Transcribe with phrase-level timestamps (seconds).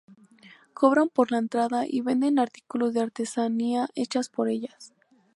[0.73, 4.93] Cobran por la entrada y venden artículos de artesanía hechas por ellas.